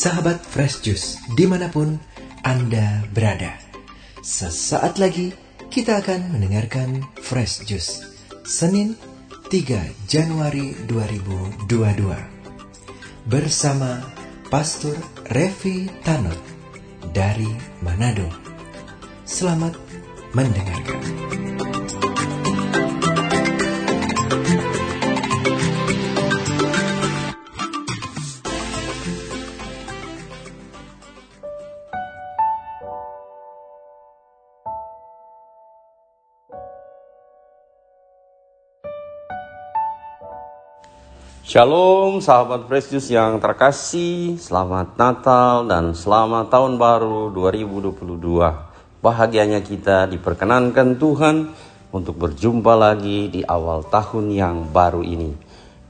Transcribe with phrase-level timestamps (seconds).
[0.00, 2.00] sahabat Fresh Juice di mana pun
[2.40, 3.52] Anda berada.
[4.24, 5.36] Sesaat lagi
[5.68, 8.08] kita akan mendengarkan Fresh Juice
[8.48, 8.96] Senin
[9.52, 11.68] 3 Januari 2022
[13.28, 14.00] bersama
[14.48, 14.96] Pastor
[15.36, 16.40] Revi Tanot
[17.12, 17.52] dari
[17.84, 18.24] Manado.
[19.28, 19.76] Selamat
[20.32, 20.96] mendengarkan.
[41.50, 49.02] Shalom sahabat Precious yang terkasih, selamat Natal dan selamat tahun baru 2022.
[49.02, 51.50] Bahagianya kita diperkenankan Tuhan
[51.90, 55.34] untuk berjumpa lagi di awal tahun yang baru ini.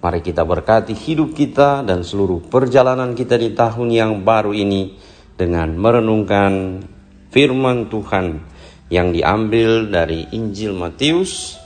[0.00, 4.96] Mari kita berkati hidup kita dan seluruh perjalanan kita di tahun yang baru ini
[5.36, 6.80] dengan merenungkan
[7.28, 8.40] firman Tuhan
[8.88, 11.60] yang diambil dari Injil Matius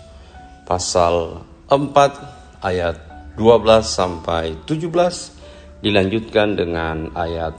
[0.66, 7.58] pasal 4 ayat 12 sampai 17 dilanjutkan dengan ayat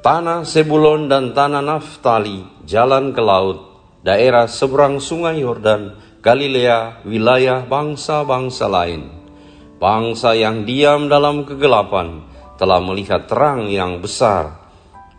[0.01, 3.59] Tanah Sebulon dan tanah Naftali, jalan ke laut,
[4.01, 9.09] daerah seberang sungai Yordan, Galilea, wilayah bangsa-bangsa lain.
[9.77, 12.25] Bangsa yang diam dalam kegelapan
[12.57, 14.65] telah melihat terang yang besar.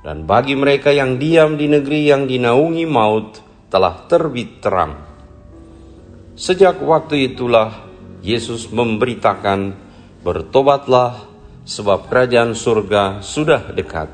[0.03, 4.95] Dan bagi mereka yang diam di negeri yang dinaungi maut, telah terbit terang.
[6.39, 7.88] Sejak waktu itulah
[8.23, 9.75] Yesus memberitakan,
[10.27, 11.27] "Bertobatlah,
[11.63, 14.11] sebab kerajaan surga sudah dekat."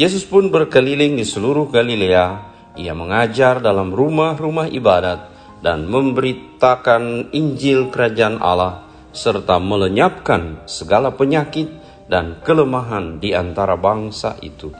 [0.00, 2.52] Yesus pun berkeliling di seluruh Galilea.
[2.80, 5.28] Ia mengajar dalam rumah-rumah ibadat
[5.60, 11.68] dan memberitakan Injil Kerajaan Allah, serta melenyapkan segala penyakit
[12.08, 14.72] dan kelemahan di antara bangsa itu.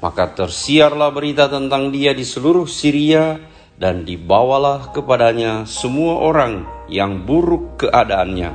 [0.00, 3.36] Maka tersiarlah berita tentang Dia di seluruh Syria
[3.80, 8.52] dan dibawalah kepadanya semua orang yang buruk keadaannya,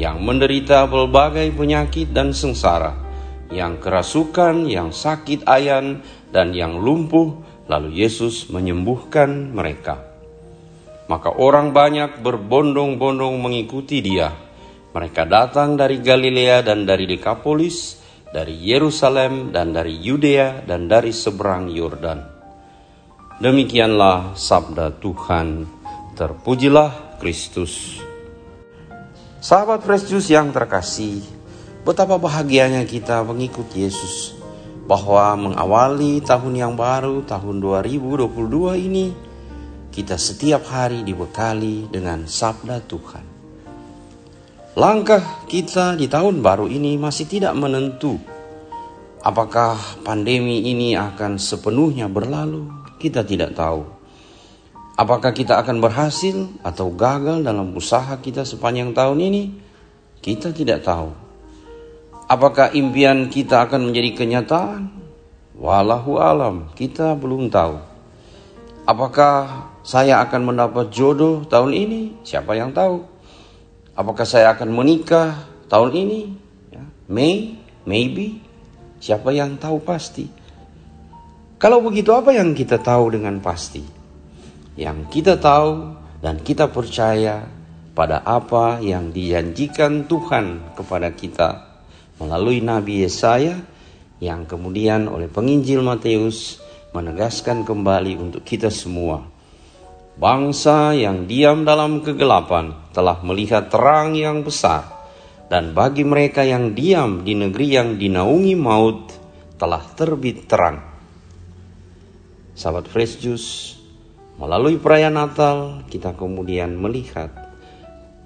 [0.00, 2.96] yang menderita berbagai penyakit dan sengsara,
[3.52, 6.00] yang kerasukan, yang sakit ayan,
[6.32, 10.00] dan yang lumpuh, lalu Yesus menyembuhkan mereka.
[11.12, 14.32] Maka orang banyak berbondong-bondong mengikuti dia.
[14.96, 18.00] Mereka datang dari Galilea dan dari Dekapolis,
[18.32, 22.33] dari Yerusalem dan dari Yudea dan dari seberang Yordan
[23.34, 25.66] Demikianlah sabda Tuhan.
[26.14, 27.98] Terpujilah Kristus.
[29.42, 31.18] Sahabat Fresh yang terkasih,
[31.82, 34.38] betapa bahagianya kita mengikut Yesus
[34.86, 39.10] bahwa mengawali tahun yang baru tahun 2022 ini
[39.90, 43.26] kita setiap hari dibekali dengan sabda Tuhan.
[44.78, 48.14] Langkah kita di tahun baru ini masih tidak menentu.
[49.26, 49.74] Apakah
[50.06, 53.84] pandemi ini akan sepenuhnya berlalu kita tidak tahu.
[54.96, 59.42] Apakah kita akan berhasil atau gagal dalam usaha kita sepanjang tahun ini?
[60.24, 61.12] Kita tidak tahu.
[62.24, 64.88] Apakah impian kita akan menjadi kenyataan?
[65.60, 67.76] Walahu alam, kita belum tahu.
[68.88, 72.00] Apakah saya akan mendapat jodoh tahun ini?
[72.24, 73.04] Siapa yang tahu?
[73.92, 76.20] Apakah saya akan menikah tahun ini?
[76.72, 78.40] Ya, May, maybe.
[79.02, 80.43] Siapa yang tahu pasti?
[81.64, 83.80] Kalau begitu apa yang kita tahu dengan pasti?
[84.76, 87.40] Yang kita tahu dan kita percaya
[87.96, 91.64] pada apa yang dijanjikan Tuhan kepada kita
[92.20, 93.56] melalui Nabi Yesaya
[94.20, 96.60] yang kemudian oleh penginjil Matius
[96.92, 99.24] menegaskan kembali untuk kita semua.
[100.20, 104.84] Bangsa yang diam dalam kegelapan telah melihat terang yang besar
[105.48, 109.16] dan bagi mereka yang diam di negeri yang dinaungi maut
[109.56, 110.93] telah terbit terang
[112.54, 113.74] sahabat Fresh Juice,
[114.38, 115.58] melalui perayaan Natal
[115.90, 117.30] kita kemudian melihat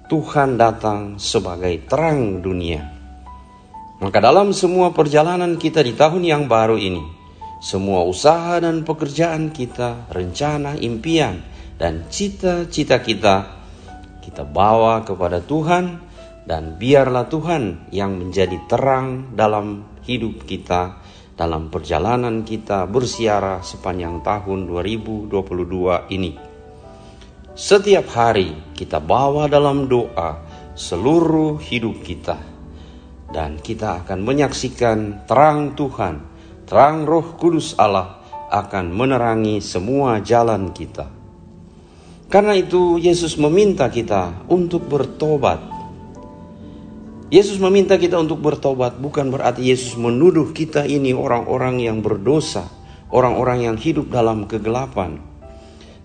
[0.09, 2.81] Tuhan datang sebagai terang dunia.
[3.99, 7.03] Maka dalam semua perjalanan kita di tahun yang baru ini,
[7.59, 11.43] semua usaha dan pekerjaan kita, rencana, impian,
[11.75, 13.59] dan cita-cita kita,
[14.23, 15.99] kita bawa kepada Tuhan
[16.47, 20.97] dan biarlah Tuhan yang menjadi terang dalam hidup kita
[21.39, 25.31] dalam perjalanan kita bersiara sepanjang tahun 2022
[26.11, 26.35] ini.
[27.55, 30.43] Setiap hari kita bawa dalam doa
[30.75, 32.35] seluruh hidup kita
[33.31, 36.19] dan kita akan menyaksikan terang Tuhan,
[36.67, 38.19] terang Roh Kudus Allah
[38.51, 41.07] akan menerangi semua jalan kita.
[42.27, 45.78] Karena itu Yesus meminta kita untuk bertobat
[47.29, 52.65] Yesus meminta kita untuk bertobat bukan berarti Yesus menuduh kita ini orang-orang yang berdosa,
[53.13, 55.21] orang-orang yang hidup dalam kegelapan.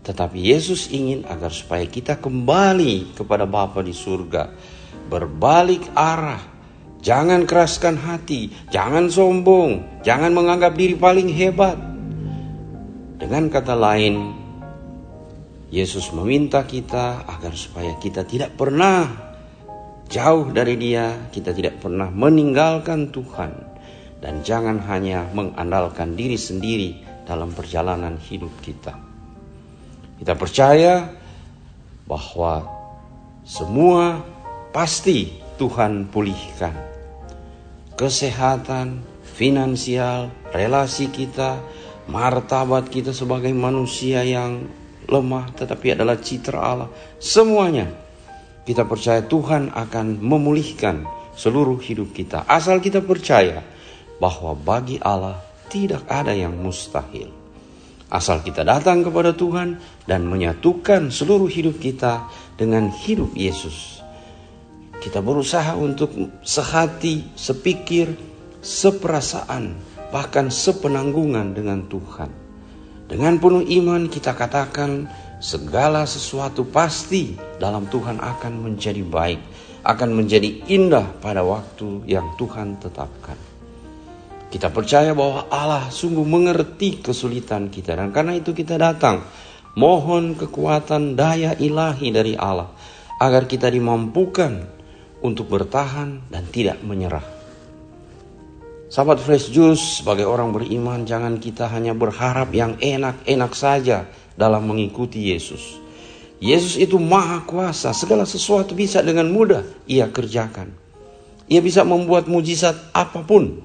[0.04, 4.52] Tetapi Yesus ingin agar supaya kita kembali kepada Bapa di surga,
[5.08, 6.44] berbalik arah,
[7.00, 11.80] jangan keraskan hati, jangan sombong, jangan menganggap diri paling hebat.
[13.16, 14.28] Dengan kata lain,
[15.72, 19.33] Yesus meminta kita agar supaya kita tidak pernah
[20.08, 23.52] jauh dari Dia, kita tidak pernah meninggalkan Tuhan,
[24.20, 26.96] dan jangan hanya mengandalkan diri sendiri
[27.28, 28.96] dalam perjalanan hidup kita.
[30.20, 31.08] Kita percaya
[32.08, 32.64] bahwa
[33.44, 34.24] semua
[34.72, 36.72] pasti Tuhan pulihkan.
[37.94, 41.60] Kesehatan, finansial, relasi kita,
[42.10, 44.66] martabat kita sebagai manusia yang
[45.04, 46.88] lemah tetapi adalah citra Allah.
[47.20, 48.03] Semuanya
[48.64, 51.04] kita percaya Tuhan akan memulihkan
[51.36, 52.48] seluruh hidup kita.
[52.48, 53.60] Asal kita percaya
[54.16, 57.28] bahwa bagi Allah tidak ada yang mustahil.
[58.08, 64.00] Asal kita datang kepada Tuhan dan menyatukan seluruh hidup kita dengan hidup Yesus.
[65.02, 66.14] Kita berusaha untuk
[66.46, 68.14] sehati, sepikir,
[68.64, 69.76] seperasaan,
[70.14, 72.30] bahkan sepenanggungan dengan Tuhan.
[73.04, 75.10] Dengan penuh iman kita katakan,
[75.44, 79.40] segala sesuatu pasti dalam Tuhan akan menjadi baik,
[79.84, 83.36] akan menjadi indah pada waktu yang Tuhan tetapkan.
[84.48, 89.20] Kita percaya bahwa Allah sungguh mengerti kesulitan kita dan karena itu kita datang
[89.76, 92.72] mohon kekuatan daya ilahi dari Allah
[93.20, 94.64] agar kita dimampukan
[95.20, 97.26] untuk bertahan dan tidak menyerah.
[98.88, 105.30] Sahabat Fresh Juice, sebagai orang beriman jangan kita hanya berharap yang enak-enak saja dalam mengikuti
[105.30, 105.80] Yesus.
[106.42, 110.74] Yesus itu maha kuasa, segala sesuatu bisa dengan mudah ia kerjakan.
[111.48, 113.62] Ia bisa membuat mujizat apa pun.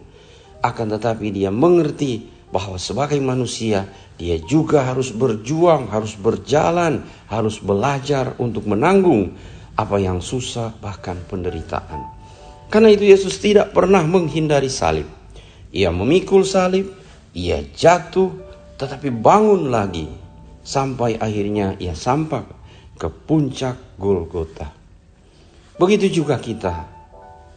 [0.64, 3.88] Akan tetapi dia mengerti bahwa sebagai manusia
[4.20, 9.32] dia juga harus berjuang, harus berjalan, harus belajar untuk menanggung
[9.80, 12.04] apa yang susah bahkan penderitaan.
[12.68, 15.08] Karena itu Yesus tidak pernah menghindari salib.
[15.72, 16.92] Ia memikul salib,
[17.32, 18.30] ia jatuh,
[18.76, 20.29] tetapi bangun lagi
[20.64, 22.44] sampai akhirnya ia sampai
[23.00, 24.68] ke puncak Golgota.
[25.80, 26.92] Begitu juga kita.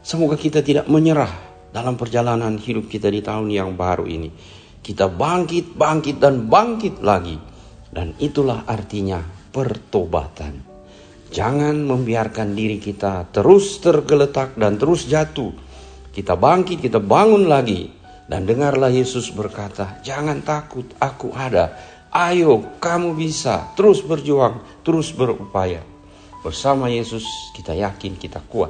[0.02, 1.31] Semoga kita tidak menyerah
[1.75, 4.31] dalam perjalanan hidup kita di tahun yang baru ini.
[4.82, 7.38] Kita bangkit, bangkit, dan bangkit lagi.
[7.93, 9.19] Dan itulah artinya
[9.50, 10.62] pertobatan.
[11.32, 15.50] Jangan membiarkan diri kita terus tergeletak dan terus jatuh.
[16.12, 17.88] Kita bangkit, kita bangun lagi.
[18.28, 21.75] Dan dengarlah Yesus berkata, jangan takut, aku ada
[22.12, 25.81] Ayo, kamu bisa terus berjuang, terus berupaya.
[26.44, 27.25] Bersama Yesus,
[27.56, 28.69] kita yakin kita kuat.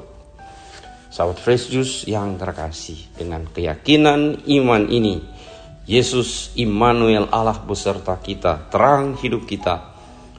[1.10, 5.26] Sahabat Fresh Juice yang terkasih, dengan keyakinan iman ini,
[5.90, 9.90] Yesus Immanuel Allah beserta kita, terang hidup kita.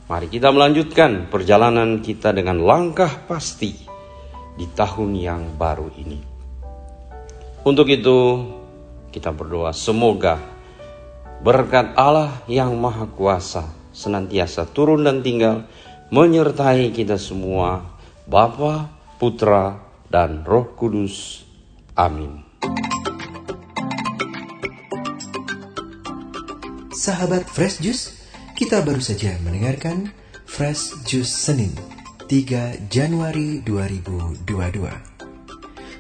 [0.08, 3.84] Mari kita melanjutkan perjalanan kita dengan langkah pasti
[4.56, 6.20] di tahun yang baru ini.
[7.68, 8.48] Untuk itu,
[9.12, 10.53] kita berdoa semoga
[11.44, 15.68] Berkat Allah yang Maha Kuasa senantiasa turun dan tinggal
[16.08, 18.88] menyertai kita semua, Bapa,
[19.20, 19.76] Putra,
[20.08, 21.44] dan Roh Kudus.
[22.00, 22.48] Amin.
[26.96, 28.24] Sahabat Fresh Juice,
[28.56, 30.16] kita baru saja mendengarkan
[30.48, 31.76] Fresh Juice Senin
[32.32, 34.48] 3 Januari 2022.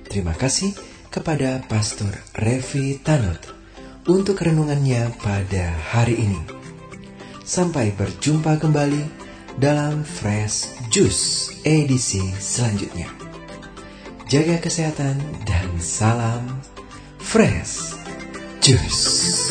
[0.07, 0.71] Terima kasih
[1.11, 3.42] kepada Pastor Revi Tanut
[4.07, 6.41] untuk renungannya pada hari ini.
[7.43, 9.03] Sampai berjumpa kembali
[9.59, 13.07] dalam Fresh Juice edisi selanjutnya.
[14.27, 16.63] Jaga kesehatan dan salam
[17.19, 17.95] Fresh
[18.63, 19.43] Juice.